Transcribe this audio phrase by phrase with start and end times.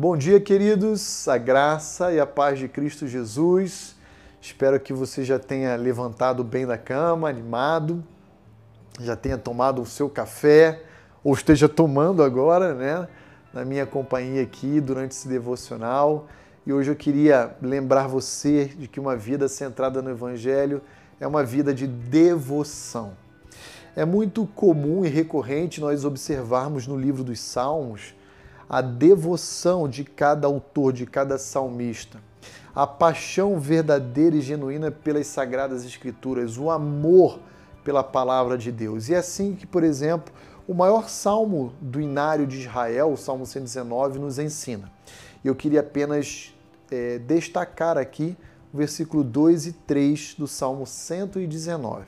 [0.00, 3.94] Bom dia, queridos, a graça e a paz de Cristo Jesus.
[4.40, 8.02] Espero que você já tenha levantado bem da cama, animado,
[8.98, 10.82] já tenha tomado o seu café,
[11.22, 13.06] ou esteja tomando agora, né,
[13.52, 16.28] na minha companhia aqui durante esse devocional.
[16.66, 20.80] E hoje eu queria lembrar você de que uma vida centrada no Evangelho
[21.20, 23.12] é uma vida de devoção.
[23.94, 28.14] É muito comum e recorrente nós observarmos no livro dos Salmos
[28.70, 32.22] a devoção de cada autor, de cada salmista,
[32.72, 37.40] a paixão verdadeira e genuína pelas sagradas escrituras, o amor
[37.82, 39.08] pela palavra de Deus.
[39.08, 40.32] E é assim que, por exemplo,
[40.68, 44.88] o maior salmo do inário de Israel, o Salmo 119, nos ensina.
[45.44, 46.54] Eu queria apenas
[46.92, 48.36] é, destacar aqui
[48.72, 52.04] o versículo 2 e 3 do Salmo 119.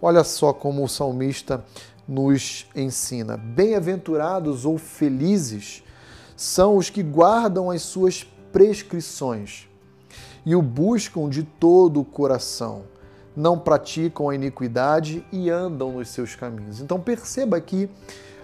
[0.00, 1.64] Olha só como o salmista
[2.06, 5.82] nos ensina: Bem-aventurados ou felizes
[6.36, 9.68] são os que guardam as suas prescrições
[10.46, 12.82] e o buscam de todo o coração,
[13.36, 16.80] não praticam a iniquidade e andam nos seus caminhos.
[16.80, 17.88] Então perceba aqui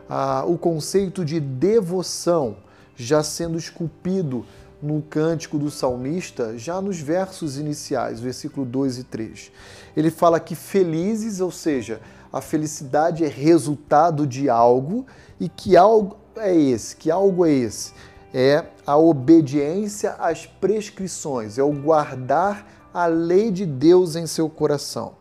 [0.09, 2.57] ah, o conceito de devoção
[2.97, 4.45] já sendo esculpido
[4.83, 9.53] no cântico do salmista, já nos versos iniciais, versículo 2 e 3.
[9.97, 12.01] Ele fala que felizes, ou seja,
[12.33, 15.07] a felicidade é resultado de algo
[15.39, 16.97] e que algo é esse?
[16.97, 17.93] Que algo é esse?
[18.33, 25.15] É a obediência às prescrições, é o guardar a lei de Deus em seu coração.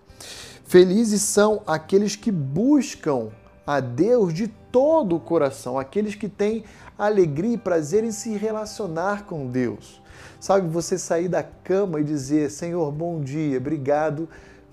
[0.65, 3.29] Felizes são aqueles que buscam
[3.65, 6.63] a Deus de todo o coração, aqueles que têm
[6.97, 10.01] alegria e prazer em se relacionar com Deus.
[10.39, 14.29] Sabe, você sair da cama e dizer: Senhor, bom dia, obrigado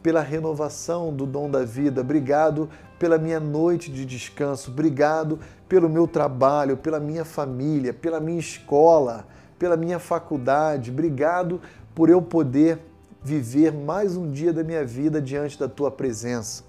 [0.07, 5.37] pela renovação do dom da vida, obrigado pela minha noite de descanso, obrigado
[5.69, 9.27] pelo meu trabalho, pela minha família, pela minha escola,
[9.59, 11.61] pela minha faculdade, obrigado
[11.93, 12.79] por eu poder
[13.21, 16.63] viver mais um dia da minha vida diante da tua presença.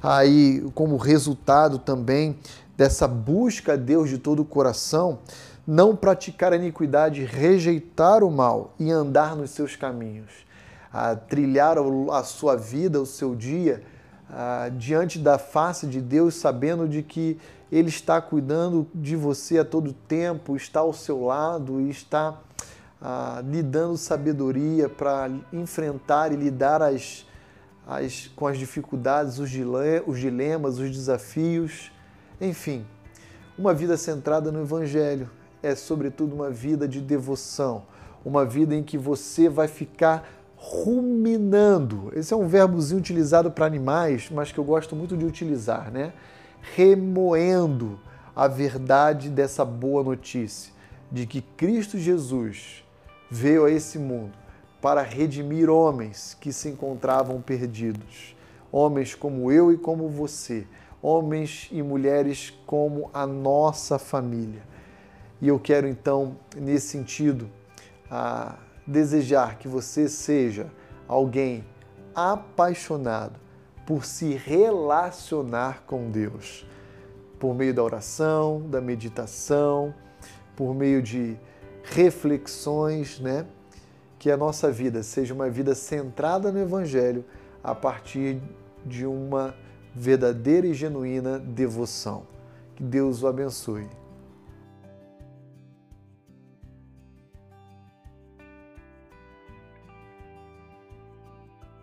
[0.00, 2.38] Aí, como resultado também
[2.76, 5.18] dessa busca a Deus de todo o coração,
[5.66, 10.44] não praticar a iniquidade, rejeitar o mal e andar nos seus caminhos
[10.94, 11.76] a trilhar
[12.12, 13.82] a sua vida, o seu dia,
[14.78, 17.36] diante da face de Deus, sabendo de que
[17.70, 22.38] Ele está cuidando de você a todo tempo, está ao seu lado e está
[23.44, 27.26] lhe dando sabedoria para enfrentar e lidar as,
[27.88, 31.90] as, com as dificuldades, os dilemas, os desafios.
[32.40, 32.86] Enfim,
[33.58, 35.28] uma vida centrada no Evangelho
[35.60, 37.86] é, sobretudo, uma vida de devoção,
[38.22, 40.28] uma vida em que você vai ficar
[40.66, 42.10] ruminando.
[42.14, 46.14] Esse é um verbozinho utilizado para animais, mas que eu gosto muito de utilizar, né?
[46.74, 48.00] Remoendo
[48.34, 50.72] a verdade dessa boa notícia
[51.12, 52.82] de que Cristo Jesus
[53.30, 54.32] veio a esse mundo
[54.80, 58.34] para redimir homens que se encontravam perdidos,
[58.72, 60.66] homens como eu e como você,
[61.02, 64.62] homens e mulheres como a nossa família.
[65.42, 67.50] E eu quero então, nesse sentido,
[68.10, 68.56] a
[68.86, 70.70] desejar que você seja
[71.08, 71.64] alguém
[72.14, 73.38] apaixonado
[73.86, 76.66] por se relacionar com Deus,
[77.38, 79.94] por meio da oração, da meditação,
[80.56, 81.36] por meio de
[81.82, 83.46] reflexões, né?
[84.18, 87.24] Que a nossa vida seja uma vida centrada no Evangelho
[87.62, 88.40] a partir
[88.86, 89.54] de uma
[89.94, 92.26] verdadeira e genuína devoção.
[92.74, 94.03] Que Deus o abençoe.